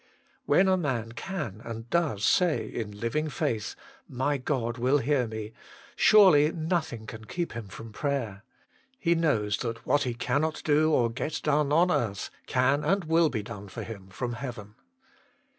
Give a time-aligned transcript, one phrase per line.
[0.47, 3.75] When a man can, and does say, in living faith,"
[4.23, 5.53] My God will hear me!"
[5.95, 8.43] surely nothing can keep him from prayer.
[8.97, 13.29] He knows that what he cannot do or get done on earth, can and will
[13.29, 14.73] be done for him from heaven.